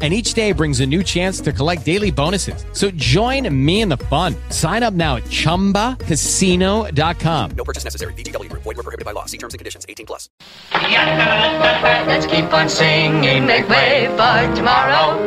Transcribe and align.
and 0.00 0.14
each 0.14 0.34
day 0.34 0.52
brings 0.52 0.78
a 0.78 0.86
new 0.86 1.02
chance 1.02 1.40
to 1.40 1.52
collect 1.52 1.84
daily 1.84 2.12
bonuses. 2.12 2.64
So 2.72 2.92
join 2.92 3.52
me 3.52 3.80
in 3.80 3.88
the 3.88 3.96
fun. 3.96 4.36
Sign 4.50 4.84
up 4.84 4.94
now 4.94 5.16
at 5.16 5.24
ChumbaCasino.com. 5.24 7.50
No 7.50 7.64
purchase 7.64 7.82
necessary. 7.82 8.12
VGW 8.12 8.48
Group. 8.48 8.62
Void 8.62 8.76
were 8.76 8.84
prohibited 8.84 9.04
by 9.04 9.10
law. 9.10 9.24
See 9.24 9.38
terms 9.38 9.54
and 9.54 9.58
conditions. 9.58 9.84
18 9.88 10.06
plus. 10.06 10.28
Let's 10.72 12.26
keep 12.26 12.52
on 12.52 12.68
singing, 12.68 13.44
make 13.44 13.68
way 13.68 14.06
for 14.16 14.54
tomorrow. 14.54 15.18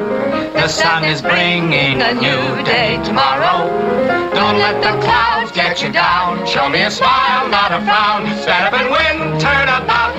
The 0.53 0.67
sun 0.67 1.03
is 1.05 1.21
bringing 1.21 2.01
a 2.01 2.13
new 2.13 2.63
day 2.63 2.99
tomorrow. 3.03 3.67
Don't 4.33 4.57
let 4.59 4.81
the 4.81 5.01
clouds 5.03 5.51
get 5.51 5.81
you 5.81 5.91
down. 5.91 6.45
Show 6.47 6.69
me 6.69 6.83
a 6.83 6.91
smile, 6.91 7.49
not 7.49 7.71
a 7.71 7.81
frown. 7.83 8.25
Stand 8.41 8.65
up 8.65 8.73
and 8.79 8.89
win, 8.91 9.39
turn 9.39 9.67
about. 9.67 10.15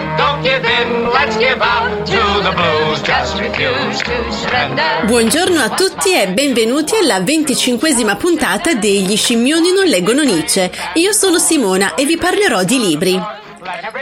Buongiorno 5.06 5.60
a 5.60 5.70
tutti 5.70 6.12
e 6.14 6.28
benvenuti 6.28 6.94
alla 6.94 7.20
venticinquesima 7.20 8.16
puntata 8.16 8.74
degli 8.74 9.16
scimmioni 9.16 9.72
non 9.72 9.86
leggono 9.86 10.22
Nietzsche. 10.22 10.70
Io 10.94 11.12
sono 11.12 11.38
Simona 11.38 11.94
e 11.94 12.04
vi 12.04 12.18
parlerò 12.18 12.64
di 12.64 12.78
libri. 12.78 13.18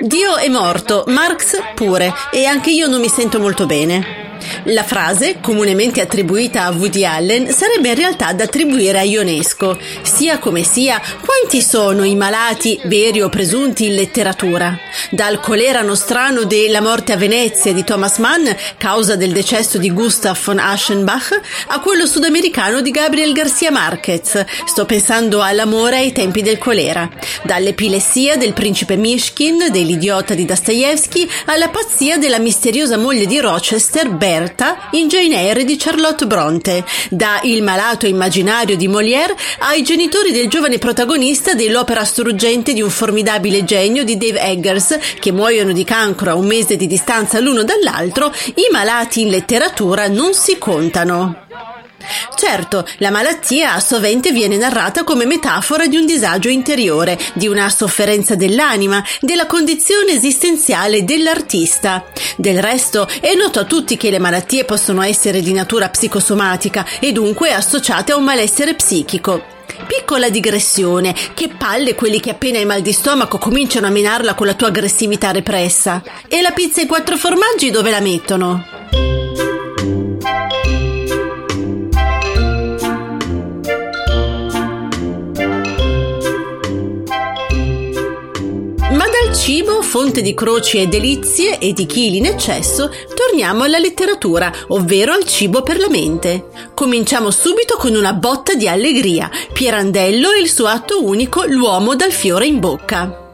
Dio 0.00 0.36
è 0.38 0.48
morto, 0.48 1.04
Marx 1.06 1.56
pure, 1.74 2.12
e 2.32 2.46
anche 2.46 2.70
io 2.70 2.88
non 2.88 2.98
mi 3.00 3.08
sento 3.08 3.38
molto 3.38 3.66
bene. 3.66 4.19
La 4.64 4.84
frase, 4.84 5.38
comunemente 5.40 6.00
attribuita 6.00 6.64
a 6.64 6.70
Woody 6.70 7.04
Allen, 7.04 7.50
sarebbe 7.50 7.88
in 7.88 7.94
realtà 7.94 8.32
da 8.32 8.44
attribuire 8.44 8.98
a 8.98 9.02
Ionesco. 9.02 9.78
Sia 10.02 10.38
come 10.38 10.62
sia, 10.62 11.00
quanti 11.24 11.62
sono 11.62 12.04
i 12.04 12.14
malati, 12.14 12.80
veri 12.84 13.20
o 13.22 13.28
presunti, 13.28 13.86
in 13.86 13.94
letteratura? 13.94 14.78
Dal 15.10 15.40
colera 15.40 15.82
nostrano 15.82 16.44
della 16.44 16.80
morte 16.80 17.12
a 17.12 17.16
Venezia 17.16 17.72
di 17.72 17.84
Thomas 17.84 18.18
Mann, 18.18 18.46
causa 18.76 19.16
del 19.16 19.32
decesso 19.32 19.78
di 19.78 19.90
Gustav 19.90 20.38
von 20.42 20.58
Aschenbach, 20.58 21.40
a 21.68 21.80
quello 21.80 22.06
sudamericano 22.06 22.80
di 22.80 22.90
Gabriel 22.90 23.32
Garcia 23.32 23.70
Marquez. 23.70 24.44
Sto 24.66 24.84
pensando 24.84 25.42
all'amore 25.42 25.96
ai 25.96 26.12
tempi 26.12 26.42
del 26.42 26.58
colera. 26.58 27.08
Dall'epilessia 27.42 28.36
del 28.36 28.52
principe 28.52 28.96
Mishkin, 28.96 29.68
dell'idiota 29.70 30.34
di 30.34 30.44
Dostoevsky, 30.44 31.28
alla 31.46 31.68
pazzia 31.68 32.18
della 32.18 32.38
misteriosa 32.38 32.96
moglie 32.96 33.26
di 33.26 33.38
Rochester, 33.40 34.10
Berta, 34.30 34.90
in 34.92 35.08
Jane 35.08 35.34
Eyre 35.34 35.64
di 35.64 35.76
Charlotte 35.76 36.24
Bronte, 36.24 36.84
da 37.10 37.40
Il 37.42 37.64
malato 37.64 38.06
immaginario 38.06 38.76
di 38.76 38.86
Molière 38.86 39.34
ai 39.58 39.82
genitori 39.82 40.30
del 40.30 40.46
giovane 40.46 40.78
protagonista 40.78 41.54
dell'opera 41.54 42.04
struggente 42.04 42.72
di 42.72 42.80
un 42.80 42.90
formidabile 42.90 43.64
genio 43.64 44.04
di 44.04 44.16
Dave 44.16 44.40
Eggers, 44.40 44.98
che 45.18 45.32
muoiono 45.32 45.72
di 45.72 45.82
cancro 45.82 46.30
a 46.30 46.34
un 46.34 46.46
mese 46.46 46.76
di 46.76 46.86
distanza 46.86 47.40
l'uno 47.40 47.64
dall'altro, 47.64 48.32
i 48.54 48.68
malati 48.70 49.22
in 49.22 49.30
letteratura 49.30 50.06
non 50.06 50.32
si 50.32 50.58
contano. 50.58 51.48
Certo, 52.36 52.86
la 52.98 53.10
malattia 53.10 53.78
sovente 53.80 54.32
viene 54.32 54.56
narrata 54.56 55.04
come 55.04 55.26
metafora 55.26 55.86
di 55.86 55.96
un 55.96 56.06
disagio 56.06 56.48
interiore, 56.48 57.18
di 57.34 57.46
una 57.46 57.68
sofferenza 57.68 58.34
dell'anima, 58.34 59.04
della 59.20 59.46
condizione 59.46 60.12
esistenziale 60.12 61.04
dell'artista. 61.04 62.04
Del 62.36 62.60
resto, 62.60 63.06
è 63.20 63.34
noto 63.34 63.60
a 63.60 63.64
tutti 63.64 63.96
che 63.96 64.10
le 64.10 64.18
malattie 64.18 64.64
possono 64.64 65.02
essere 65.02 65.42
di 65.42 65.52
natura 65.52 65.88
psicosomatica 65.90 66.86
e 66.98 67.12
dunque 67.12 67.52
associate 67.52 68.12
a 68.12 68.16
un 68.16 68.24
malessere 68.24 68.74
psichico. 68.74 69.58
Piccola 69.86 70.30
digressione, 70.30 71.14
che 71.34 71.48
palle 71.48 71.94
quelli 71.94 72.20
che 72.20 72.30
appena 72.30 72.58
hai 72.58 72.64
mal 72.64 72.82
di 72.82 72.92
stomaco 72.92 73.38
cominciano 73.38 73.86
a 73.86 73.90
menarla 73.90 74.34
con 74.34 74.46
la 74.46 74.54
tua 74.54 74.68
aggressività 74.68 75.30
repressa. 75.30 76.02
E 76.28 76.40
la 76.40 76.50
pizza 76.50 76.80
e 76.80 76.84
i 76.84 76.86
quattro 76.86 77.16
formaggi 77.16 77.70
dove 77.70 77.90
la 77.90 78.00
mettono? 78.00 78.64
Fonte 89.90 90.22
di 90.22 90.34
croci 90.34 90.78
e 90.78 90.86
delizie 90.86 91.58
e 91.58 91.72
di 91.72 91.84
chili 91.84 92.18
in 92.18 92.26
eccesso, 92.26 92.92
torniamo 93.12 93.64
alla 93.64 93.78
letteratura, 93.78 94.52
ovvero 94.68 95.12
al 95.12 95.24
cibo 95.24 95.64
per 95.64 95.80
la 95.80 95.88
mente. 95.88 96.46
Cominciamo 96.74 97.32
subito 97.32 97.76
con 97.76 97.96
una 97.96 98.12
botta 98.12 98.54
di 98.54 98.68
allegria. 98.68 99.28
Pirandello 99.52 100.30
e 100.30 100.42
il 100.42 100.48
suo 100.48 100.66
atto 100.66 101.04
unico, 101.04 101.44
l'uomo 101.44 101.96
dal 101.96 102.12
fiore 102.12 102.46
in 102.46 102.60
bocca. 102.60 103.32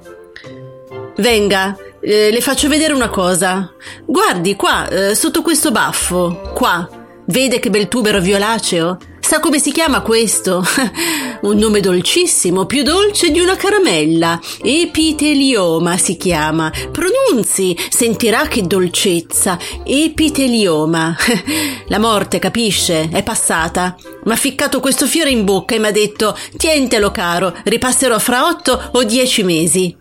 Venga, 1.18 1.76
eh, 2.00 2.30
le 2.30 2.40
faccio 2.40 2.68
vedere 2.68 2.94
una 2.94 3.10
cosa. 3.10 3.74
Guardi 4.06 4.56
qua, 4.56 4.88
eh, 4.88 5.14
sotto 5.14 5.42
questo 5.42 5.70
baffo, 5.70 6.52
qua. 6.54 6.88
Vede 7.26 7.58
che 7.58 7.68
bel 7.68 7.88
tubero 7.88 8.18
violaceo? 8.18 8.96
Sa 9.26 9.40
come 9.40 9.58
si 9.58 9.72
chiama 9.72 10.02
questo? 10.02 10.62
Un 11.42 11.56
nome 11.56 11.80
dolcissimo, 11.80 12.64
più 12.64 12.84
dolce 12.84 13.32
di 13.32 13.40
una 13.40 13.56
caramella. 13.56 14.38
Epitelioma 14.62 15.96
si 15.96 16.16
chiama. 16.16 16.70
Pronunzi, 16.92 17.76
sentirà 17.88 18.46
che 18.46 18.62
dolcezza. 18.62 19.58
Epitelioma. 19.84 21.16
La 21.88 21.98
morte, 21.98 22.38
capisce? 22.38 23.08
È 23.10 23.24
passata. 23.24 23.96
M'ha 24.22 24.36
ficcato 24.36 24.78
questo 24.78 25.06
fiore 25.06 25.30
in 25.30 25.44
bocca 25.44 25.74
e 25.74 25.80
m'ha 25.80 25.90
detto: 25.90 26.38
Tientelo, 26.56 27.10
caro, 27.10 27.52
ripasserò 27.64 28.20
fra 28.20 28.46
otto 28.46 28.90
o 28.92 29.02
dieci 29.02 29.42
mesi. 29.42 29.96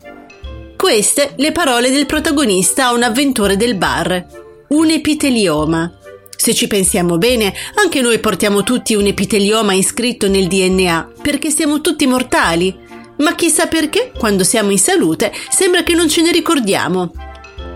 Queste 0.78 1.34
le 1.38 1.52
parole 1.52 1.90
del 1.90 2.06
protagonista 2.06 2.86
a 2.86 2.94
un 2.94 3.02
avventore 3.02 3.58
del 3.58 3.74
bar. 3.74 4.24
Un 4.68 4.92
epitelioma. 4.92 5.92
Se 6.36 6.54
ci 6.54 6.68
pensiamo 6.68 7.18
bene, 7.18 7.54
anche 7.76 8.02
noi 8.02 8.20
portiamo 8.20 8.64
tutti 8.64 8.96
un 8.96 9.06
epitelioma 9.06 9.74
iscritto 9.74 10.28
nel 10.28 10.48
DNA, 10.48 11.12
perché 11.22 11.50
siamo 11.50 11.82
tutti 11.82 12.06
mortali. 12.06 12.76
Ma 13.18 13.34
chissà 13.36 13.68
perché, 13.68 14.12
quando 14.18 14.44
siamo 14.44 14.72
in 14.72 14.80
salute, 14.80 15.32
sembra 15.50 15.84
che 15.84 15.94
non 15.94 16.10
ce 16.10 16.22
ne 16.22 16.32
ricordiamo. 16.32 17.12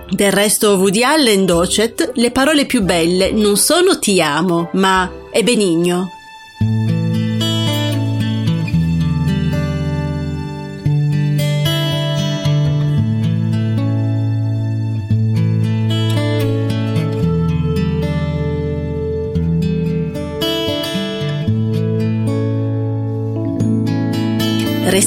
Del 0.09 0.31
resto, 0.31 0.75
Woody 0.75 1.03
Allen 1.03 1.45
docet, 1.45 2.11
le 2.15 2.31
parole 2.31 2.65
più 2.65 2.81
belle 2.81 3.31
non 3.31 3.57
sono 3.57 3.99
ti 3.99 4.21
amo, 4.21 4.69
ma 4.73 5.09
è 5.31 5.43
benigno. 5.43 6.18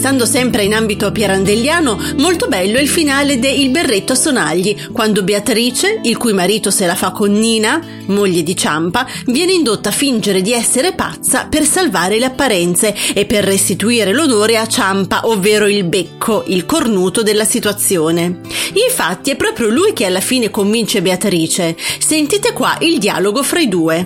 Restando 0.02 0.26
sempre 0.26 0.64
in 0.64 0.74
ambito 0.74 1.12
pirandelliano, 1.12 1.96
molto 2.16 2.48
bello 2.48 2.78
è 2.78 2.80
il 2.80 2.88
finale 2.88 3.38
de 3.38 3.48
Il 3.48 3.70
berretto 3.70 4.14
a 4.14 4.16
sonagli, 4.16 4.88
quando 4.90 5.22
Beatrice, 5.22 6.00
il 6.02 6.16
cui 6.16 6.32
marito 6.32 6.72
se 6.72 6.86
la 6.86 6.96
fa 6.96 7.12
con 7.12 7.30
Nina, 7.30 7.80
moglie 8.06 8.42
di 8.42 8.56
Ciampa, 8.56 9.06
viene 9.26 9.52
indotta 9.52 9.90
a 9.90 9.92
fingere 9.92 10.42
di 10.42 10.52
essere 10.52 10.92
pazza 10.92 11.46
per 11.48 11.64
salvare 11.64 12.18
le 12.18 12.24
apparenze 12.24 12.92
e 13.14 13.26
per 13.26 13.44
restituire 13.44 14.12
l'onore 14.12 14.58
a 14.58 14.66
Ciampa, 14.66 15.28
ovvero 15.28 15.68
il 15.68 15.84
becco, 15.84 16.42
il 16.48 16.66
cornuto 16.66 17.22
della 17.22 17.44
situazione. 17.44 18.40
Infatti 18.84 19.30
è 19.30 19.36
proprio 19.36 19.68
lui 19.68 19.92
che 19.92 20.04
alla 20.04 20.18
fine 20.18 20.50
convince 20.50 21.00
Beatrice. 21.00 21.76
Sentite 22.00 22.52
qua 22.52 22.76
il 22.80 22.98
dialogo 22.98 23.44
fra 23.44 23.60
i 23.60 23.68
due. 23.68 24.04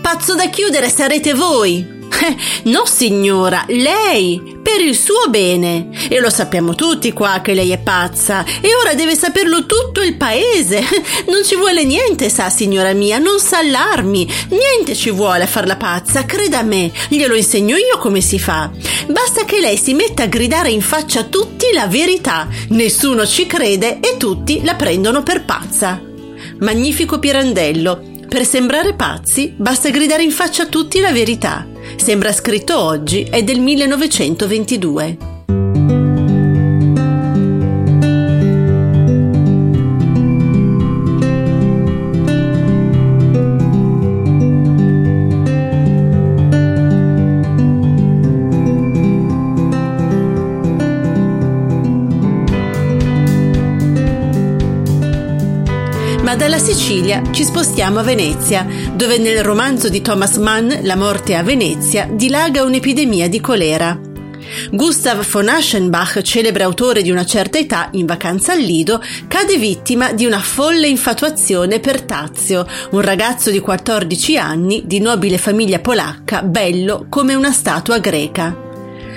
Pazzo 0.00 0.36
da 0.36 0.48
chiudere 0.48 0.88
sarete 0.88 1.34
voi! 1.34 1.98
No, 2.64 2.84
signora, 2.86 3.64
lei, 3.68 4.58
per 4.62 4.80
il 4.80 4.96
suo 4.96 5.28
bene. 5.28 5.88
E 6.08 6.20
lo 6.20 6.30
sappiamo 6.30 6.74
tutti 6.74 7.12
qua 7.12 7.40
che 7.42 7.54
lei 7.54 7.70
è 7.70 7.78
pazza. 7.78 8.44
E 8.60 8.74
ora 8.74 8.94
deve 8.94 9.14
saperlo 9.14 9.66
tutto 9.66 10.02
il 10.02 10.16
paese. 10.16 10.82
Non 11.30 11.44
ci 11.44 11.54
vuole 11.56 11.84
niente, 11.84 12.28
sa, 12.28 12.50
signora 12.50 12.92
mia, 12.92 13.18
non 13.18 13.38
s'allarmi. 13.38 14.28
Niente 14.48 14.94
ci 14.94 15.10
vuole 15.10 15.44
a 15.44 15.46
farla 15.46 15.76
pazza, 15.76 16.24
creda 16.24 16.58
a 16.58 16.62
me. 16.62 16.90
Glielo 17.08 17.34
insegno 17.34 17.76
io 17.76 17.98
come 17.98 18.20
si 18.20 18.38
fa. 18.38 18.70
Basta 19.08 19.44
che 19.44 19.60
lei 19.60 19.76
si 19.76 19.94
metta 19.94 20.24
a 20.24 20.26
gridare 20.26 20.70
in 20.70 20.80
faccia 20.80 21.20
a 21.20 21.24
tutti 21.24 21.66
la 21.72 21.86
verità. 21.86 22.48
Nessuno 22.70 23.26
ci 23.26 23.46
crede 23.46 24.00
e 24.00 24.16
tutti 24.16 24.62
la 24.64 24.74
prendono 24.74 25.22
per 25.22 25.44
pazza. 25.44 26.00
Magnifico 26.58 27.18
Pirandello. 27.18 28.02
Per 28.28 28.44
sembrare 28.44 28.94
pazzi 28.94 29.52
basta 29.56 29.90
gridare 29.90 30.22
in 30.22 30.30
faccia 30.30 30.64
a 30.64 30.66
tutti 30.66 31.00
la 31.00 31.10
verità. 31.12 31.66
Sembra 32.00 32.32
scritto 32.32 32.82
oggi, 32.82 33.24
è 33.24 33.42
del 33.44 33.60
1922. 33.60 35.29
Ma 56.30 56.36
dalla 56.36 56.58
Sicilia 56.58 57.24
ci 57.32 57.42
spostiamo 57.42 57.98
a 57.98 58.02
Venezia, 58.04 58.64
dove 58.94 59.18
nel 59.18 59.42
romanzo 59.42 59.88
di 59.88 60.00
Thomas 60.00 60.36
Mann, 60.36 60.70
La 60.82 60.94
morte 60.94 61.34
a 61.34 61.42
Venezia, 61.42 62.08
dilaga 62.08 62.62
un'epidemia 62.62 63.28
di 63.28 63.40
colera. 63.40 63.98
Gustav 64.70 65.28
von 65.28 65.48
Aschenbach, 65.48 66.22
celebre 66.22 66.62
autore 66.62 67.02
di 67.02 67.10
una 67.10 67.26
certa 67.26 67.58
età, 67.58 67.88
in 67.94 68.06
vacanza 68.06 68.52
al 68.52 68.60
Lido, 68.60 69.02
cade 69.26 69.56
vittima 69.56 70.12
di 70.12 70.24
una 70.24 70.38
folle 70.38 70.86
infatuazione 70.86 71.80
per 71.80 72.02
Tazio, 72.02 72.64
un 72.92 73.00
ragazzo 73.00 73.50
di 73.50 73.58
14 73.58 74.38
anni, 74.38 74.82
di 74.86 75.00
nobile 75.00 75.36
famiglia 75.36 75.80
polacca, 75.80 76.42
bello 76.42 77.06
come 77.08 77.34
una 77.34 77.50
statua 77.50 77.98
greca. 77.98 78.69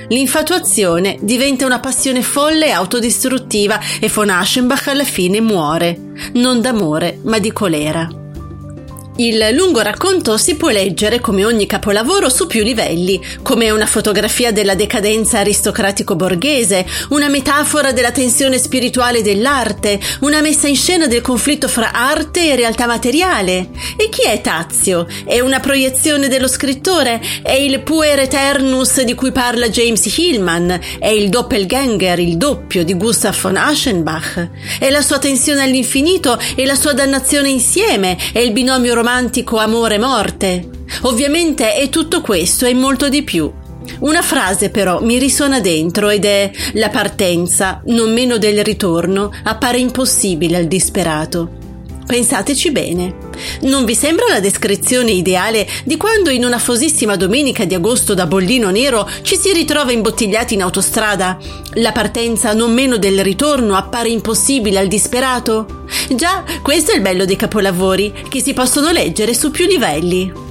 L'infatuazione 0.09 1.17
diventa 1.21 1.65
una 1.65 1.79
passione 1.79 2.21
folle 2.21 2.67
e 2.67 2.71
autodistruttiva 2.71 3.79
e 3.99 4.09
von 4.09 4.29
Aschenbach 4.29 4.87
alla 4.87 5.03
fine 5.03 5.41
muore, 5.41 5.97
non 6.33 6.61
d'amore 6.61 7.19
ma 7.23 7.39
di 7.39 7.51
colera. 7.51 8.22
Il 9.17 9.47
lungo 9.51 9.81
racconto 9.81 10.37
si 10.37 10.55
può 10.55 10.69
leggere 10.69 11.19
come 11.19 11.45
ogni 11.45 11.67
capolavoro 11.67 12.29
su 12.29 12.47
più 12.47 12.63
livelli, 12.63 13.21
come 13.43 13.69
una 13.69 13.85
fotografia 13.85 14.51
della 14.51 14.73
decadenza 14.73 15.37
aristocratico-borghese, 15.37 16.83
una 17.09 17.27
metafora 17.27 17.91
della 17.91 18.09
tensione 18.09 18.57
spirituale 18.57 19.21
dell'arte, 19.21 19.99
una 20.21 20.41
messa 20.41 20.67
in 20.67 20.75
scena 20.75 21.05
del 21.05 21.21
conflitto 21.21 21.67
fra 21.67 21.91
arte 21.91 22.51
e 22.53 22.55
realtà 22.55 22.87
materiale. 22.87 23.69
E 23.97 24.09
chi 24.09 24.23
è 24.23 24.41
Tazio? 24.41 25.05
È 25.23 25.39
una 25.39 25.59
proiezione 25.59 26.27
dello 26.27 26.47
scrittore? 26.47 27.21
È 27.43 27.51
il 27.53 27.83
puer 27.83 28.17
eternus 28.17 28.99
di 29.03 29.13
cui 29.13 29.31
parla 29.31 29.69
James 29.69 30.03
Hillman? 30.17 30.79
È 30.97 31.09
il 31.09 31.29
doppelganger, 31.29 32.17
il 32.17 32.35
doppio 32.37 32.83
di 32.83 32.95
Gustav 32.95 33.39
von 33.39 33.57
Aschenbach? 33.57 34.49
È 34.79 34.89
la 34.89 35.03
sua 35.03 35.19
tensione 35.19 35.61
all'infinito 35.61 36.39
e 36.55 36.65
la 36.65 36.73
sua 36.73 36.93
dannazione 36.93 37.49
insieme? 37.49 38.17
È 38.31 38.39
il 38.39 38.51
binomio 38.51 39.01
romantico 39.03 39.57
amore-morte. 39.57 40.69
Ovviamente 41.01 41.73
è 41.73 41.89
tutto 41.89 42.21
questo 42.21 42.65
e 42.65 42.73
molto 42.73 43.09
di 43.09 43.21
più. 43.21 43.51
Una 43.99 44.21
frase 44.21 44.69
però 44.69 45.01
mi 45.01 45.17
risuona 45.17 45.59
dentro 45.59 46.07
ed 46.07 46.23
è 46.23 46.49
la 46.75 46.87
partenza, 46.87 47.81
non 47.87 48.13
meno 48.13 48.37
del 48.37 48.63
ritorno, 48.63 49.29
appare 49.43 49.79
impossibile 49.79 50.55
al 50.55 50.67
disperato. 50.67 51.62
Pensateci 52.05 52.71
bene. 52.71 53.15
Non 53.61 53.85
vi 53.85 53.95
sembra 53.95 54.25
la 54.27 54.39
descrizione 54.39 55.11
ideale 55.11 55.67
di 55.83 55.97
quando 55.97 56.29
in 56.29 56.43
una 56.43 56.59
fosissima 56.59 57.15
domenica 57.15 57.65
di 57.65 57.73
agosto 57.73 58.13
da 58.13 58.25
bollino 58.25 58.69
nero 58.69 59.09
ci 59.21 59.37
si 59.37 59.51
ritrova 59.53 59.91
imbottigliati 59.91 60.53
in 60.53 60.61
autostrada? 60.61 61.37
La 61.75 61.91
partenza 61.91 62.53
non 62.53 62.73
meno 62.73 62.97
del 62.97 63.23
ritorno 63.23 63.75
appare 63.75 64.09
impossibile 64.09 64.79
al 64.79 64.87
disperato? 64.87 65.85
Già, 66.09 66.43
questo 66.61 66.91
è 66.91 66.95
il 66.95 67.01
bello 67.01 67.25
dei 67.25 67.35
capolavori, 67.35 68.13
che 68.27 68.41
si 68.41 68.53
possono 68.53 68.91
leggere 68.91 69.33
su 69.33 69.49
più 69.49 69.65
livelli. 69.65 70.42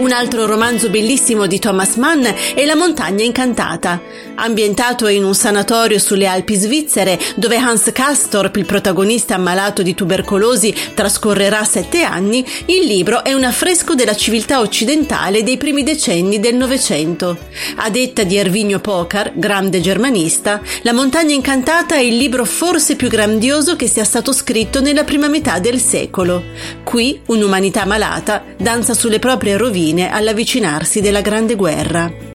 Un 0.00 0.12
altro 0.12 0.46
romanzo 0.46 0.88
bellissimo 0.88 1.46
di 1.46 1.58
Thomas 1.58 1.96
Mann 1.96 2.24
è 2.24 2.64
La 2.64 2.74
montagna 2.74 3.22
incantata. 3.22 4.00
Ambientato 4.42 5.06
in 5.06 5.22
un 5.22 5.34
sanatorio 5.34 5.98
sulle 5.98 6.26
Alpi 6.26 6.54
svizzere, 6.54 7.18
dove 7.36 7.56
Hans 7.58 7.90
Castorp, 7.92 8.56
il 8.56 8.64
protagonista 8.64 9.34
ammalato 9.34 9.82
di 9.82 9.94
tubercolosi, 9.94 10.74
trascorrerà 10.94 11.62
sette 11.64 12.02
anni, 12.04 12.42
il 12.66 12.86
libro 12.86 13.22
è 13.22 13.34
un 13.34 13.44
affresco 13.44 13.94
della 13.94 14.16
civiltà 14.16 14.60
occidentale 14.60 15.42
dei 15.42 15.58
primi 15.58 15.82
decenni 15.82 16.40
del 16.40 16.54
Novecento. 16.54 17.36
A 17.76 17.90
detta 17.90 18.22
di 18.22 18.38
Ervinio 18.38 18.80
Pocar, 18.80 19.32
grande 19.34 19.82
germanista, 19.82 20.62
La 20.82 20.94
montagna 20.94 21.34
incantata 21.34 21.96
è 21.96 22.00
il 22.00 22.16
libro 22.16 22.46
forse 22.46 22.96
più 22.96 23.08
grandioso 23.08 23.76
che 23.76 23.88
sia 23.88 24.04
stato 24.04 24.32
scritto 24.32 24.80
nella 24.80 25.04
prima 25.04 25.28
metà 25.28 25.58
del 25.58 25.78
secolo. 25.78 26.42
Qui 26.82 27.20
un'umanità 27.26 27.84
malata 27.84 28.42
danza 28.56 28.94
sulle 28.94 29.18
proprie 29.18 29.58
rovine 29.58 30.10
all'avvicinarsi 30.10 31.02
della 31.02 31.20
Grande 31.20 31.56
Guerra. 31.56 32.29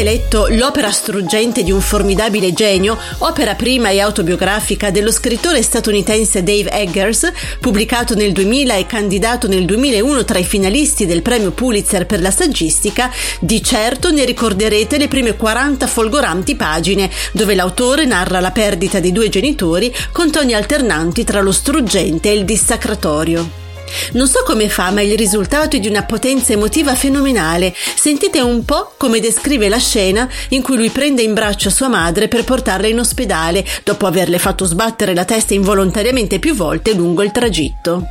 Avete 0.00 0.18
letto 0.18 0.46
L'opera 0.48 0.90
struggente 0.90 1.62
di 1.62 1.70
un 1.70 1.82
formidabile 1.82 2.54
genio, 2.54 2.96
opera 3.18 3.54
prima 3.54 3.90
e 3.90 4.00
autobiografica 4.00 4.90
dello 4.90 5.12
scrittore 5.12 5.60
statunitense 5.60 6.42
Dave 6.42 6.70
Eggers, 6.70 7.30
pubblicato 7.60 8.14
nel 8.14 8.32
2000 8.32 8.76
e 8.76 8.86
candidato 8.86 9.46
nel 9.46 9.66
2001 9.66 10.24
tra 10.24 10.38
i 10.38 10.44
finalisti 10.44 11.04
del 11.04 11.20
premio 11.20 11.50
Pulitzer 11.50 12.06
per 12.06 12.22
la 12.22 12.30
saggistica, 12.30 13.10
di 13.40 13.62
certo 13.62 14.10
ne 14.10 14.24
ricorderete 14.24 14.96
le 14.96 15.08
prime 15.08 15.36
40 15.36 15.86
folgoranti 15.86 16.56
pagine, 16.56 17.10
dove 17.32 17.54
l'autore 17.54 18.06
narra 18.06 18.40
la 18.40 18.52
perdita 18.52 19.00
dei 19.00 19.12
due 19.12 19.28
genitori 19.28 19.94
con 20.12 20.30
toni 20.30 20.54
alternanti 20.54 21.24
tra 21.24 21.42
lo 21.42 21.52
struggente 21.52 22.30
e 22.30 22.34
il 22.34 22.46
dissacratorio. 22.46 23.69
Non 24.12 24.28
so 24.28 24.42
come 24.44 24.68
fa, 24.68 24.90
ma 24.90 25.00
il 25.00 25.16
risultato 25.16 25.76
è 25.76 25.80
di 25.80 25.88
una 25.88 26.04
potenza 26.04 26.52
emotiva 26.52 26.94
fenomenale. 26.94 27.74
Sentite 27.74 28.40
un 28.40 28.64
po' 28.64 28.94
come 28.96 29.20
descrive 29.20 29.68
la 29.68 29.78
scena 29.78 30.28
in 30.50 30.62
cui 30.62 30.76
lui 30.76 30.90
prende 30.90 31.22
in 31.22 31.34
braccio 31.34 31.70
sua 31.70 31.88
madre 31.88 32.28
per 32.28 32.44
portarla 32.44 32.86
in 32.86 32.98
ospedale, 32.98 33.64
dopo 33.84 34.06
averle 34.06 34.38
fatto 34.38 34.64
sbattere 34.64 35.14
la 35.14 35.24
testa 35.24 35.54
involontariamente 35.54 36.38
più 36.38 36.54
volte 36.54 36.94
lungo 36.94 37.22
il 37.22 37.32
tragitto. 37.32 38.04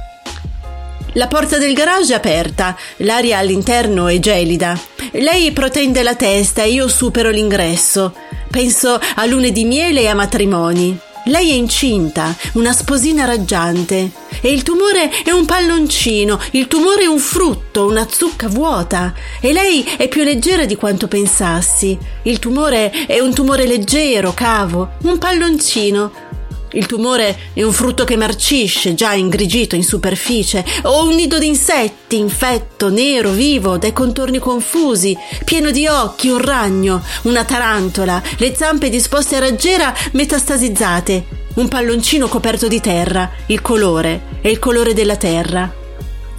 La 1.14 1.28
porta 1.28 1.58
del 1.58 1.74
garage 1.74 2.14
è 2.14 2.16
aperta, 2.16 2.78
l'aria 2.98 3.40
all'interno 3.40 4.08
è 4.08 4.20
gelida. 4.20 4.80
Lei 5.14 5.52
protende 5.52 6.04
la 6.04 6.14
testa 6.14 6.62
e 6.62 6.70
io 6.70 6.88
supero 6.88 7.32
l'ingresso. 7.32 8.14
Penso 8.50 9.00
a 9.16 9.26
lune 9.26 9.52
di 9.52 9.66
miele 9.66 10.02
e 10.02 10.08
a 10.08 10.14
matrimoni. 10.14 10.98
Lei 11.26 11.50
è 11.52 11.56
incinta, 11.56 12.36
una 12.54 12.74
sposina 12.74 13.26
raggiante. 13.26 14.19
E 14.42 14.52
il 14.52 14.64
tumore 14.64 15.10
è 15.24 15.32
un 15.32 15.46
palloncino, 15.46 16.40
il 16.52 16.68
tumore 16.68 17.04
è 17.04 17.08
un 17.08 17.20
frutto, 17.20 17.86
una 17.86 18.08
zucca 18.10 18.48
vuota. 18.48 19.14
E 19.42 19.52
lei 19.52 19.84
è 19.98 20.08
più 20.08 20.24
leggera 20.24 20.66
di 20.66 20.76
quanto 20.76 21.08
pensassi. 21.08 21.98
Il 22.24 22.40
tumore 22.40 22.90
è 22.90 23.20
un 23.20 23.34
tumore 23.34 23.66
leggero, 23.66 24.34
cavo, 24.34 24.92
un 25.04 25.18
palloncino. 25.18 26.28
Il 26.74 26.86
tumore 26.86 27.36
è 27.54 27.64
un 27.64 27.74
frutto 27.74 28.04
che 28.04 28.16
marcisce, 28.16 28.94
già 28.94 29.14
ingrigito 29.14 29.76
in 29.76 29.84
superficie, 29.84 30.64
o 30.84 31.04
un 31.04 31.16
nido 31.16 31.40
di 31.40 31.48
insetti, 31.48 32.18
infetto, 32.18 32.90
nero, 32.90 33.32
vivo, 33.32 33.78
dai 33.78 33.92
contorni 33.92 34.38
confusi, 34.38 35.18
pieno 35.46 35.72
di 35.72 35.88
occhi, 35.88 36.30
un 36.30 36.38
ragno, 36.38 37.04
una 37.24 37.44
tarantola, 37.44 38.22
le 38.38 38.56
zampe 38.56 38.90
disposte 38.90 39.38
a 39.38 39.40
raggiera 39.40 39.92
metastasizzate, 40.12 41.39
un 41.56 41.68
palloncino 41.68 42.28
coperto 42.28 42.68
di 42.68 42.80
terra, 42.80 43.30
il 43.48 43.62
colore, 43.62 44.38
è 44.42 44.48
il 44.48 44.60
colore 44.60 44.94
della 44.94 45.18
terra. 45.18 45.74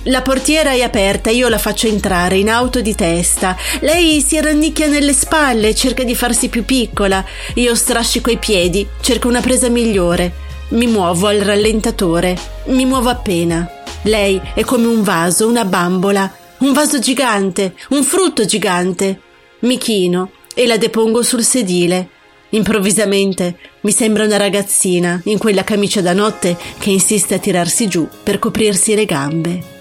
La 0.04 0.22
portiera 0.22 0.70
è 0.70 0.80
aperta, 0.80 1.28
io 1.28 1.48
la 1.48 1.58
faccio 1.58 1.86
entrare 1.86 2.38
in 2.38 2.48
auto 2.48 2.80
di 2.80 2.94
testa. 2.94 3.54
Lei 3.80 4.22
si 4.22 4.40
rannicchia 4.40 4.86
nelle 4.86 5.12
spalle, 5.12 5.74
cerca 5.74 6.04
di 6.04 6.14
farsi 6.14 6.48
più 6.48 6.64
piccola. 6.64 7.22
Io 7.56 7.74
strascico 7.74 8.30
i 8.30 8.38
piedi, 8.38 8.88
cerco 9.02 9.28
una 9.28 9.42
presa 9.42 9.68
migliore. 9.68 10.32
Mi 10.70 10.86
muovo 10.86 11.26
al 11.26 11.40
rallentatore. 11.40 12.38
Mi 12.66 12.86
muovo 12.86 13.10
appena. 13.10 13.68
Lei 14.04 14.40
è 14.54 14.64
come 14.64 14.86
un 14.86 15.02
vaso, 15.02 15.46
una 15.46 15.66
bambola, 15.66 16.32
un 16.60 16.72
vaso 16.72 16.98
gigante, 16.98 17.74
un 17.90 18.02
frutto 18.02 18.46
gigante. 18.46 19.20
Mi 19.60 19.76
chino 19.76 20.30
e 20.54 20.66
la 20.66 20.78
depongo 20.78 21.22
sul 21.22 21.44
sedile. 21.44 22.08
Improvvisamente 22.50 23.56
mi 23.82 23.92
sembra 23.92 24.24
una 24.24 24.36
ragazzina 24.36 25.20
in 25.24 25.38
quella 25.38 25.64
camicia 25.64 26.00
da 26.00 26.12
notte 26.12 26.56
che 26.78 26.90
insiste 26.90 27.34
a 27.34 27.38
tirarsi 27.38 27.88
giù 27.88 28.08
per 28.22 28.38
coprirsi 28.38 28.94
le 28.94 29.04
gambe. 29.04 29.78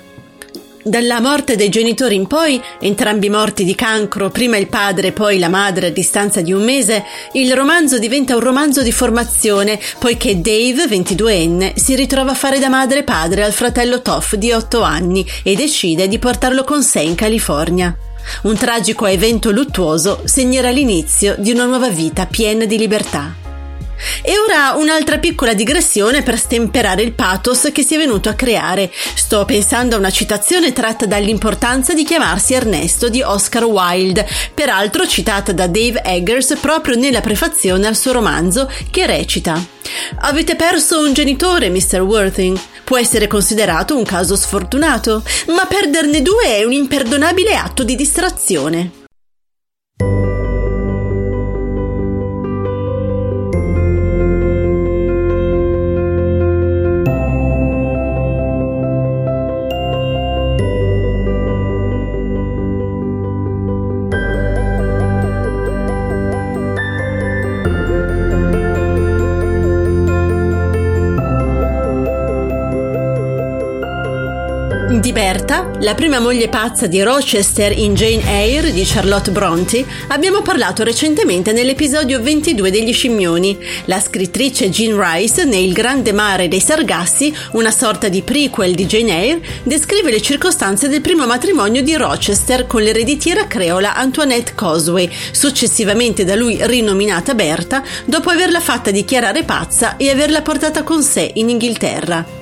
Dalla 0.81 1.19
morte 1.19 1.55
dei 1.55 1.69
genitori 1.69 2.15
in 2.15 2.25
poi, 2.25 2.59
entrambi 2.79 3.29
morti 3.29 3.65
di 3.65 3.75
cancro, 3.75 4.29
prima 4.29 4.55
il 4.55 4.67
padre, 4.67 5.11
poi 5.11 5.37
la 5.37 5.49
madre 5.49 5.87
a 5.87 5.91
distanza 5.91 6.41
di 6.41 6.53
un 6.53 6.63
mese, 6.63 7.03
il 7.33 7.53
romanzo 7.53 7.99
diventa 7.99 8.33
un 8.33 8.39
romanzo 8.39 8.81
di 8.81 8.91
formazione, 8.91 9.77
poiché 9.99 10.39
Dave, 10.39 10.85
22enne, 10.87 11.73
si 11.75 11.95
ritrova 11.95 12.31
a 12.31 12.35
fare 12.35 12.59
da 12.59 12.69
madre 12.69 12.99
e 12.99 13.03
padre 13.03 13.43
al 13.43 13.51
fratello 13.51 14.01
Toff 14.01 14.35
di 14.35 14.51
8 14.51 14.81
anni 14.81 15.25
e 15.43 15.53
decide 15.55 16.07
di 16.07 16.17
portarlo 16.17 16.63
con 16.63 16.81
sé 16.81 17.01
in 17.01 17.15
California. 17.15 17.95
Un 18.43 18.55
tragico 18.55 19.05
evento 19.05 19.51
luttuoso 19.51 20.21
segnerà 20.25 20.69
l'inizio 20.69 21.35
di 21.37 21.51
una 21.51 21.65
nuova 21.65 21.89
vita 21.89 22.25
piena 22.25 22.65
di 22.65 22.77
libertà. 22.77 23.48
E 24.21 24.37
ora 24.37 24.75
un'altra 24.77 25.17
piccola 25.17 25.53
digressione 25.53 26.23
per 26.23 26.37
stemperare 26.37 27.01
il 27.01 27.13
pathos 27.13 27.69
che 27.71 27.83
si 27.83 27.95
è 27.95 27.97
venuto 27.97 28.29
a 28.29 28.33
creare. 28.33 28.91
Sto 28.93 29.45
pensando 29.45 29.95
a 29.95 29.99
una 29.99 30.11
citazione 30.11 30.73
tratta 30.73 31.05
dall'importanza 31.05 31.93
di 31.93 32.03
chiamarsi 32.03 32.53
Ernesto 32.53 33.09
di 33.09 33.21
Oscar 33.21 33.65
Wilde, 33.65 34.27
peraltro 34.53 35.07
citata 35.07 35.51
da 35.51 35.67
Dave 35.67 36.01
Eggers 36.03 36.57
proprio 36.59 36.95
nella 36.95 37.21
prefazione 37.21 37.87
al 37.87 37.95
suo 37.95 38.11
romanzo 38.11 38.71
che 38.91 39.05
recita 39.05 39.77
Avete 40.21 40.55
perso 40.55 40.99
un 40.99 41.13
genitore, 41.13 41.69
Mr. 41.69 42.01
Worthing. 42.01 42.59
Può 42.83 42.97
essere 42.97 43.27
considerato 43.27 43.95
un 43.95 44.03
caso 44.03 44.35
sfortunato, 44.35 45.23
ma 45.47 45.65
perderne 45.65 46.21
due 46.21 46.57
è 46.57 46.63
un 46.63 46.73
imperdonabile 46.73 47.55
atto 47.55 47.83
di 47.83 47.95
distrazione. 47.95 48.98
Di 74.89 75.11
Berta, 75.11 75.69
la 75.81 75.93
prima 75.93 76.19
moglie 76.19 76.49
pazza 76.49 76.87
di 76.87 77.03
Rochester 77.03 77.77
in 77.77 77.93
Jane 77.93 78.23
Eyre 78.25 78.73
di 78.73 78.83
Charlotte 78.83 79.29
Bronte, 79.29 79.85
abbiamo 80.07 80.41
parlato 80.41 80.83
recentemente 80.83 81.51
nell'episodio 81.51 82.19
22 82.19 82.71
degli 82.71 82.91
scimmioni. 82.91 83.55
La 83.85 83.99
scrittrice 83.99 84.71
Jean 84.71 84.99
Rice, 84.99 85.45
nel 85.45 85.73
Grande 85.73 86.11
Mare 86.11 86.47
dei 86.47 86.59
Sargassi, 86.59 87.31
una 87.51 87.69
sorta 87.69 88.09
di 88.09 88.23
prequel 88.23 88.73
di 88.73 88.87
Jane 88.87 89.11
Eyre, 89.11 89.41
descrive 89.61 90.09
le 90.09 90.23
circostanze 90.23 90.89
del 90.89 91.01
primo 91.01 91.27
matrimonio 91.27 91.83
di 91.83 91.95
Rochester 91.95 92.65
con 92.65 92.81
l'ereditiera 92.81 93.45
creola 93.45 93.93
Antoinette 93.93 94.55
Cosway, 94.55 95.07
successivamente 95.31 96.25
da 96.25 96.33
lui 96.33 96.57
rinominata 96.61 97.35
Berta, 97.35 97.83
dopo 98.05 98.31
averla 98.31 98.59
fatta 98.59 98.89
dichiarare 98.89 99.43
pazza 99.43 99.97
e 99.97 100.09
averla 100.09 100.41
portata 100.41 100.81
con 100.81 101.03
sé 101.03 101.29
in 101.35 101.49
Inghilterra 101.49 102.38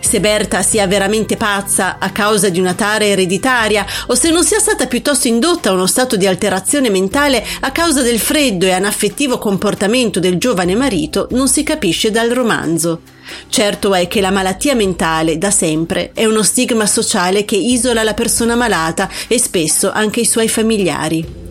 se 0.00 0.20
Berta 0.20 0.62
sia 0.62 0.86
veramente 0.86 1.36
pazza 1.36 1.98
a 1.98 2.10
causa 2.10 2.48
di 2.48 2.60
una 2.60 2.74
tara 2.74 3.04
ereditaria 3.04 3.86
o 4.06 4.14
se 4.14 4.30
non 4.30 4.44
sia 4.44 4.58
stata 4.58 4.86
piuttosto 4.86 5.28
indotta 5.28 5.70
a 5.70 5.72
uno 5.72 5.86
stato 5.86 6.16
di 6.16 6.26
alterazione 6.26 6.90
mentale 6.90 7.44
a 7.60 7.70
causa 7.70 8.02
del 8.02 8.18
freddo 8.18 8.66
e 8.66 8.72
anaffettivo 8.72 9.38
comportamento 9.38 10.20
del 10.20 10.38
giovane 10.38 10.74
marito 10.74 11.28
non 11.30 11.48
si 11.48 11.62
capisce 11.62 12.10
dal 12.10 12.30
romanzo. 12.30 13.02
Certo 13.48 13.94
è 13.94 14.08
che 14.08 14.20
la 14.20 14.30
malattia 14.30 14.74
mentale, 14.74 15.38
da 15.38 15.50
sempre, 15.50 16.10
è 16.14 16.24
uno 16.24 16.42
stigma 16.42 16.86
sociale 16.86 17.44
che 17.44 17.56
isola 17.56 18.02
la 18.02 18.14
persona 18.14 18.56
malata 18.56 19.08
e 19.28 19.38
spesso 19.38 19.90
anche 19.90 20.20
i 20.20 20.26
suoi 20.26 20.48
familiari. 20.48 21.49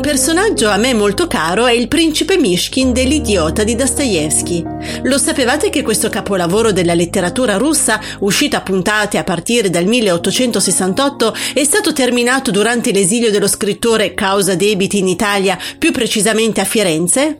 Personaggio 0.00 0.68
a 0.68 0.76
me 0.76 0.94
molto 0.94 1.26
caro 1.26 1.66
è 1.66 1.72
il 1.72 1.88
principe 1.88 2.36
Mishkin 2.38 2.92
dell'Idiota 2.92 3.64
di 3.64 3.74
Dostoevsky. 3.74 4.64
Lo 5.02 5.18
sapevate 5.18 5.70
che 5.70 5.82
questo 5.82 6.08
capolavoro 6.08 6.72
della 6.72 6.94
letteratura 6.94 7.56
russa, 7.56 8.00
uscito 8.20 8.56
a 8.56 8.60
puntate 8.60 9.18
a 9.18 9.24
partire 9.24 9.70
dal 9.70 9.86
1868, 9.86 11.34
è 11.54 11.64
stato 11.64 11.92
terminato 11.92 12.50
durante 12.50 12.92
l'esilio 12.92 13.30
dello 13.30 13.48
scrittore 13.48 14.14
causa 14.14 14.54
debiti 14.54 14.98
in 14.98 15.08
Italia, 15.08 15.58
più 15.78 15.90
precisamente 15.90 16.60
a 16.60 16.64
Firenze? 16.64 17.38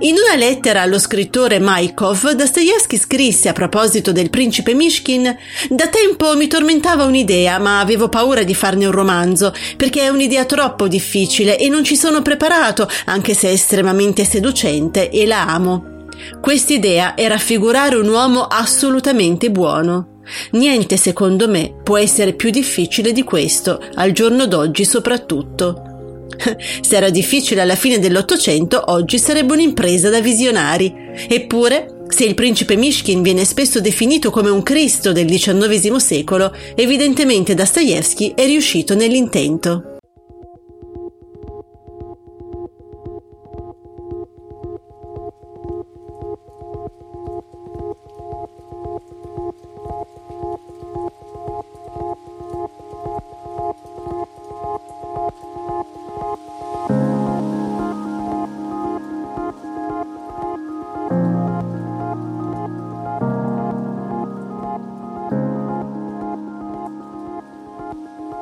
In 0.00 0.16
una 0.16 0.36
lettera 0.36 0.82
allo 0.82 0.98
scrittore 0.98 1.58
Maikov, 1.58 2.32
Dostoevsky 2.32 2.96
scrisse 2.98 3.48
a 3.48 3.52
proposito 3.52 4.12
del 4.12 4.30
principe 4.30 4.74
Mishkin: 4.74 5.36
Da 5.68 5.88
tempo 5.88 6.36
mi 6.36 6.48
tormentava 6.48 7.04
un'idea, 7.04 7.58
ma 7.58 7.80
avevo 7.80 8.08
paura 8.08 8.42
di 8.42 8.54
farne 8.54 8.86
un 8.86 8.92
romanzo, 8.92 9.54
perché 9.76 10.02
è 10.02 10.08
un'idea 10.08 10.44
troppo 10.44 10.88
difficile 10.88 11.58
e 11.58 11.68
non 11.68 11.84
ci 11.84 11.96
sono 11.96 12.22
preparato, 12.22 12.88
anche 13.06 13.34
se 13.34 13.48
è 13.48 13.52
estremamente 13.52 14.24
seducente 14.24 15.10
e 15.10 15.26
la 15.26 15.46
amo. 15.46 16.06
Quest'idea 16.40 17.14
è 17.14 17.28
raffigurare 17.28 17.96
un 17.96 18.08
uomo 18.08 18.42
assolutamente 18.42 19.50
buono. 19.50 20.18
Niente, 20.52 20.96
secondo 20.96 21.48
me, 21.48 21.74
può 21.82 21.96
essere 21.96 22.34
più 22.34 22.50
difficile 22.50 23.12
di 23.12 23.22
questo, 23.24 23.82
al 23.94 24.12
giorno 24.12 24.46
d'oggi 24.46 24.84
soprattutto. 24.84 25.89
Se 26.80 26.96
era 26.96 27.10
difficile 27.10 27.60
alla 27.60 27.74
fine 27.74 27.98
dell'Ottocento, 27.98 28.82
oggi 28.86 29.18
sarebbe 29.18 29.52
un'impresa 29.52 30.10
da 30.10 30.20
visionari. 30.20 30.92
Eppure, 31.28 32.04
se 32.08 32.24
il 32.24 32.34
principe 32.34 32.76
Mishkin 32.76 33.22
viene 33.22 33.44
spesso 33.44 33.80
definito 33.80 34.30
come 34.30 34.50
un 34.50 34.62
Cristo 34.62 35.12
del 35.12 35.26
XIX 35.26 35.96
secolo, 35.96 36.52
evidentemente 36.74 37.54
Dostoevsky 37.54 38.34
è 38.34 38.46
riuscito 38.46 38.94
nell'intento. 38.94 39.89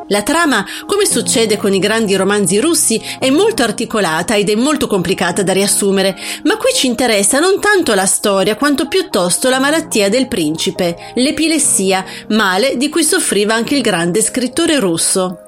La 0.09 0.23
trama, 0.23 0.65
come 0.87 1.05
succede 1.05 1.59
con 1.59 1.75
i 1.75 1.79
grandi 1.79 2.17
romanzi 2.17 2.59
russi, 2.59 3.01
è 3.19 3.29
molto 3.29 3.63
articolata 3.63 4.37
ed 4.37 4.49
è 4.49 4.55
molto 4.55 4.87
complicata 4.87 5.43
da 5.43 5.53
riassumere, 5.53 6.17
ma 6.45 6.57
qui 6.57 6.73
ci 6.75 6.87
interessa 6.87 7.39
non 7.39 7.61
tanto 7.61 7.95
la 7.95 8.07
storia 8.07 8.57
quanto 8.57 8.89
piuttosto 8.89 9.51
la 9.51 9.59
malattia 9.59 10.09
del 10.09 10.27
principe, 10.27 11.13
l'epilessia, 11.15 12.05
male 12.29 12.77
di 12.77 12.89
cui 12.89 13.05
soffriva 13.05 13.55
anche 13.55 13.75
il 13.75 13.83
grande 13.83 14.23
scrittore 14.23 14.79
russo. 14.79 15.43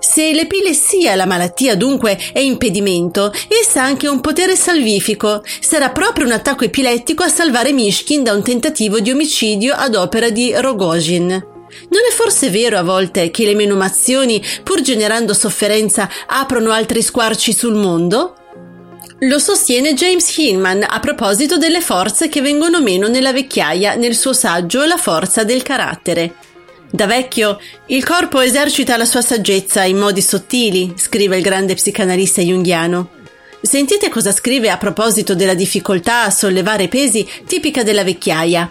Se 0.00 0.32
l'epilessia, 0.32 1.14
la 1.14 1.26
malattia 1.26 1.76
dunque, 1.76 2.18
è 2.32 2.38
impedimento, 2.38 3.32
essa 3.48 3.82
ha 3.82 3.86
anche 3.86 4.06
un 4.06 4.20
potere 4.20 4.54
salvifico. 4.54 5.42
Sarà 5.60 5.90
proprio 5.90 6.26
un 6.26 6.32
attacco 6.32 6.64
epilettico 6.64 7.22
a 7.22 7.28
salvare 7.28 7.72
Mishkin 7.72 8.22
da 8.22 8.34
un 8.34 8.42
tentativo 8.42 9.00
di 9.00 9.10
omicidio 9.10 9.74
ad 9.74 9.94
opera 9.94 10.28
di 10.28 10.52
Rogojin. 10.54 11.52
Non 11.88 12.02
è 12.08 12.12
forse 12.12 12.50
vero 12.50 12.78
a 12.78 12.82
volte 12.82 13.30
che 13.30 13.44
le 13.44 13.54
menomazioni, 13.54 14.42
pur 14.62 14.80
generando 14.80 15.34
sofferenza, 15.34 16.08
aprono 16.26 16.70
altri 16.70 17.02
squarci 17.02 17.52
sul 17.52 17.74
mondo? 17.74 18.36
Lo 19.20 19.38
sostiene 19.38 19.94
James 19.94 20.36
Hillman 20.36 20.84
a 20.86 21.00
proposito 21.00 21.56
delle 21.56 21.80
forze 21.80 22.28
che 22.28 22.42
vengono 22.42 22.82
meno 22.82 23.08
nella 23.08 23.32
vecchiaia 23.32 23.94
nel 23.94 24.14
suo 24.14 24.32
saggio 24.32 24.84
La 24.84 24.98
forza 24.98 25.44
del 25.44 25.62
carattere. 25.62 26.34
Da 26.90 27.06
vecchio, 27.06 27.58
il 27.86 28.04
corpo 28.04 28.40
esercita 28.40 28.96
la 28.96 29.04
sua 29.04 29.22
saggezza 29.22 29.82
in 29.82 29.98
modi 29.98 30.20
sottili, 30.20 30.92
scrive 30.96 31.36
il 31.36 31.42
grande 31.42 31.74
psicanalista 31.74 32.40
junghiano. 32.40 33.08
Sentite 33.62 34.10
cosa 34.10 34.30
scrive 34.30 34.68
a 34.68 34.76
proposito 34.76 35.34
della 35.34 35.54
difficoltà 35.54 36.24
a 36.24 36.30
sollevare 36.30 36.88
pesi 36.88 37.26
tipica 37.46 37.82
della 37.82 38.04
vecchiaia. 38.04 38.70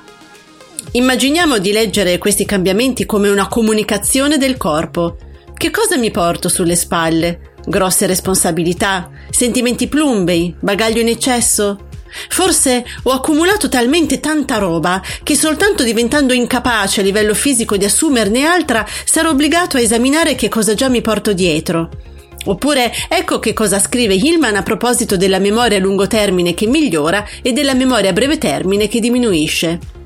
Immaginiamo 0.95 1.57
di 1.57 1.71
leggere 1.71 2.19
questi 2.19 2.45
cambiamenti 2.45 3.07
come 3.07 3.27
una 3.27 3.47
comunicazione 3.47 4.37
del 4.37 4.57
corpo. 4.57 5.17
Che 5.51 5.71
cosa 5.71 5.97
mi 5.97 6.11
porto 6.11 6.49
sulle 6.49 6.75
spalle? 6.75 7.53
Grosse 7.65 8.05
responsabilità? 8.05 9.09
Sentimenti 9.31 9.87
plumbei? 9.87 10.53
Bagaglio 10.59 11.01
in 11.01 11.07
eccesso? 11.07 11.87
Forse 12.29 12.85
ho 13.01 13.09
accumulato 13.09 13.69
talmente 13.69 14.19
tanta 14.19 14.59
roba 14.59 15.01
che 15.23 15.35
soltanto 15.35 15.81
diventando 15.81 16.31
incapace 16.31 17.01
a 17.01 17.03
livello 17.03 17.33
fisico 17.33 17.75
di 17.75 17.85
assumerne 17.85 18.45
altra 18.45 18.85
sarò 19.03 19.31
obbligato 19.31 19.77
a 19.77 19.81
esaminare 19.81 20.35
che 20.35 20.47
cosa 20.47 20.75
già 20.75 20.89
mi 20.89 21.01
porto 21.01 21.33
dietro. 21.33 21.89
Oppure 22.45 22.93
ecco 23.09 23.39
che 23.39 23.53
cosa 23.53 23.79
scrive 23.79 24.13
Hillman 24.13 24.57
a 24.57 24.61
proposito 24.61 25.17
della 25.17 25.39
memoria 25.39 25.79
a 25.79 25.81
lungo 25.81 26.05
termine 26.05 26.53
che 26.53 26.67
migliora 26.67 27.25
e 27.41 27.51
della 27.51 27.73
memoria 27.73 28.11
a 28.11 28.13
breve 28.13 28.37
termine 28.37 28.87
che 28.87 28.99
diminuisce. 28.99 30.01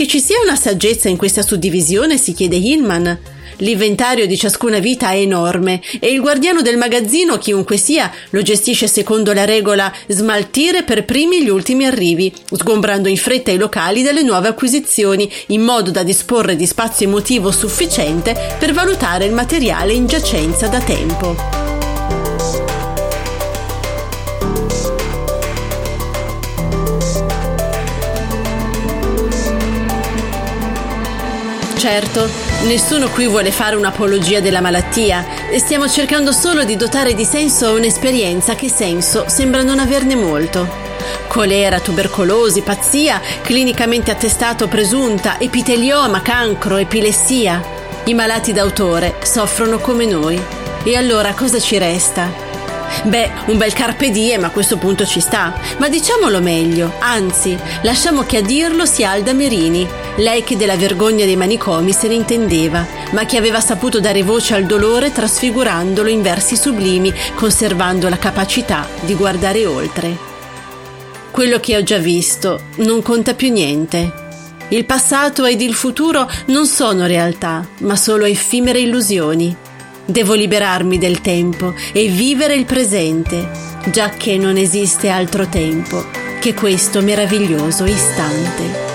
Che 0.00 0.06
ci 0.06 0.18
sia 0.18 0.40
una 0.42 0.56
saggezza 0.56 1.10
in 1.10 1.18
questa 1.18 1.42
suddivisione, 1.42 2.16
si 2.16 2.32
chiede 2.32 2.56
Hillman. 2.56 3.18
L'inventario 3.58 4.26
di 4.26 4.38
ciascuna 4.38 4.78
vita 4.78 5.10
è 5.10 5.16
enorme 5.16 5.82
e 6.00 6.08
il 6.08 6.22
guardiano 6.22 6.62
del 6.62 6.78
magazzino, 6.78 7.36
chiunque 7.36 7.76
sia, 7.76 8.10
lo 8.30 8.40
gestisce 8.40 8.86
secondo 8.86 9.34
la 9.34 9.44
regola 9.44 9.92
smaltire 10.06 10.84
per 10.84 11.04
primi 11.04 11.42
gli 11.42 11.50
ultimi 11.50 11.84
arrivi, 11.84 12.32
sgombrando 12.50 13.08
in 13.08 13.18
fretta 13.18 13.50
i 13.50 13.58
locali 13.58 14.00
delle 14.00 14.22
nuove 14.22 14.48
acquisizioni, 14.48 15.30
in 15.48 15.60
modo 15.60 15.90
da 15.90 16.02
disporre 16.02 16.56
di 16.56 16.64
spazio 16.64 17.06
emotivo 17.06 17.50
sufficiente 17.50 18.56
per 18.58 18.72
valutare 18.72 19.26
il 19.26 19.34
materiale 19.34 19.92
in 19.92 20.06
giacenza 20.06 20.66
da 20.68 20.80
tempo. 20.80 21.59
Certo, 31.80 32.28
nessuno 32.64 33.08
qui 33.08 33.26
vuole 33.26 33.50
fare 33.50 33.74
un'apologia 33.74 34.40
della 34.40 34.60
malattia 34.60 35.48
e 35.48 35.58
stiamo 35.58 35.88
cercando 35.88 36.30
solo 36.30 36.64
di 36.64 36.76
dotare 36.76 37.14
di 37.14 37.24
senso 37.24 37.72
un'esperienza 37.72 38.54
che 38.54 38.68
senso 38.68 39.24
sembra 39.28 39.62
non 39.62 39.78
averne 39.78 40.14
molto. 40.14 40.68
Colera, 41.26 41.80
tubercolosi, 41.80 42.60
pazzia, 42.60 43.18
clinicamente 43.40 44.10
attestato 44.10 44.68
presunta, 44.68 45.40
epitelioma, 45.40 46.20
cancro, 46.20 46.76
epilessia. 46.76 47.62
I 48.04 48.12
malati 48.12 48.52
d'autore 48.52 49.14
soffrono 49.22 49.78
come 49.78 50.04
noi. 50.04 50.38
E 50.84 50.96
allora 50.96 51.32
cosa 51.32 51.58
ci 51.58 51.78
resta? 51.78 52.49
Beh, 53.04 53.30
un 53.46 53.56
bel 53.56 53.72
carpe 53.72 54.10
diem 54.10 54.44
a 54.44 54.50
questo 54.50 54.76
punto 54.76 55.06
ci 55.06 55.20
sta, 55.20 55.54
ma 55.78 55.88
diciamolo 55.88 56.40
meglio, 56.40 56.92
anzi, 56.98 57.56
lasciamo 57.82 58.24
che 58.24 58.38
a 58.38 58.42
dirlo 58.42 58.84
sia 58.84 59.10
Alda 59.10 59.32
Merini, 59.32 59.88
lei 60.16 60.44
che 60.44 60.56
della 60.56 60.76
vergogna 60.76 61.24
dei 61.24 61.36
manicomi 61.36 61.92
se 61.92 62.08
ne 62.08 62.14
intendeva, 62.14 62.86
ma 63.12 63.24
che 63.24 63.38
aveva 63.38 63.60
saputo 63.60 64.00
dare 64.00 64.22
voce 64.22 64.54
al 64.54 64.64
dolore 64.64 65.12
trasfigurandolo 65.12 66.08
in 66.10 66.20
versi 66.20 66.56
sublimi, 66.56 67.12
conservando 67.34 68.08
la 68.08 68.18
capacità 68.18 68.86
di 69.00 69.14
guardare 69.14 69.64
oltre. 69.64 70.28
Quello 71.30 71.58
che 71.58 71.76
ho 71.76 71.82
già 71.82 71.98
visto 71.98 72.60
non 72.76 73.02
conta 73.02 73.34
più 73.34 73.50
niente. 73.50 74.12
Il 74.68 74.84
passato 74.84 75.46
ed 75.46 75.60
il 75.62 75.74
futuro 75.74 76.30
non 76.46 76.66
sono 76.66 77.06
realtà, 77.06 77.66
ma 77.78 77.96
solo 77.96 78.24
effimere 78.24 78.80
illusioni. 78.80 79.56
Devo 80.10 80.34
liberarmi 80.34 80.98
del 80.98 81.20
tempo 81.20 81.72
e 81.92 82.08
vivere 82.08 82.56
il 82.56 82.64
presente, 82.64 83.48
già 83.92 84.08
che 84.08 84.36
non 84.38 84.56
esiste 84.56 85.08
altro 85.08 85.48
tempo 85.48 86.04
che 86.40 86.52
questo 86.52 87.00
meraviglioso 87.00 87.84
istante. 87.84 88.89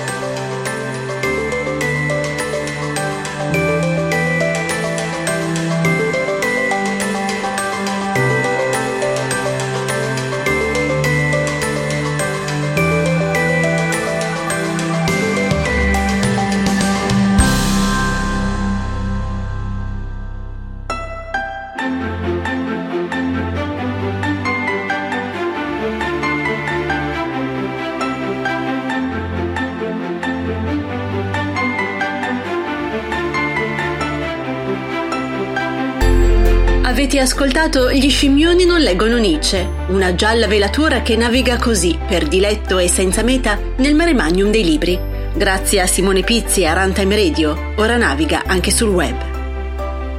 Avete 37.16 37.32
ascoltato 37.32 37.94
Gli 37.94 38.10
scimmioni 38.10 38.66
non 38.66 38.82
leggono 38.82 39.16
Nietzsche, 39.16 39.66
una 39.88 40.16
gialla 40.16 40.48
velatura 40.48 41.02
che 41.02 41.16
naviga 41.16 41.56
così, 41.56 41.98
per 42.06 42.28
diletto 42.28 42.78
e 42.78 42.90
senza 42.90 43.24
meta, 43.24 43.58
nel 43.78 43.96
mare 43.96 44.14
magnum 44.14 44.52
dei 44.52 44.66
libri. 44.66 45.00
Grazie 45.34 45.80
a 45.80 45.88
Simone 45.88 46.24
Pizzi 46.24 46.64
e 46.64 46.66
a 46.66 46.74
Runtime 46.74 47.16
Radio, 47.16 47.72
ora 47.78 47.96
naviga 47.96 48.44
anche 48.46 48.70
sul 48.70 48.90
web. 48.90 49.16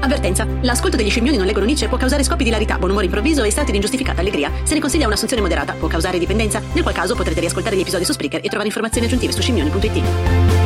Avvertenza. 0.00 0.46
L'ascolto 0.62 0.96
degli 0.96 1.10
scimmioni 1.10 1.36
non 1.36 1.44
leggono 1.44 1.66
Nietzsche 1.66 1.86
può 1.86 1.98
causare 1.98 2.24
scoppi 2.24 2.44
di 2.44 2.48
ilarità, 2.48 2.78
buon 2.78 2.92
umore 2.92 3.04
improvviso 3.04 3.42
e 3.42 3.50
stati 3.50 3.72
di 3.72 3.76
ingiustificata 3.76 4.22
allegria. 4.22 4.50
Se 4.62 4.72
ne 4.72 4.80
consiglia 4.80 5.06
un'assunzione 5.06 5.42
moderata, 5.42 5.74
può 5.74 5.88
causare 5.88 6.18
dipendenza, 6.18 6.62
nel 6.72 6.82
qual 6.82 6.94
caso 6.94 7.14
potrete 7.14 7.40
riascoltare 7.40 7.76
gli 7.76 7.80
episodi 7.80 8.06
su 8.06 8.12
Spreaker 8.12 8.40
e 8.42 8.48
trovare 8.48 8.68
informazioni 8.68 9.06
aggiuntive 9.06 9.34
su 9.34 9.42
scimmioni.it. 9.42 10.65